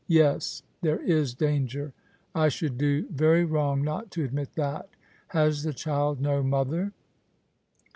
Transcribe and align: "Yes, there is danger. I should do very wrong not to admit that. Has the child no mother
"Yes, 0.07 0.63
there 0.81 0.97
is 0.99 1.35
danger. 1.35 1.93
I 2.33 2.49
should 2.49 2.79
do 2.79 3.07
very 3.11 3.45
wrong 3.45 3.83
not 3.83 4.09
to 4.13 4.23
admit 4.23 4.55
that. 4.55 4.89
Has 5.27 5.61
the 5.61 5.73
child 5.73 6.19
no 6.19 6.41
mother 6.41 6.91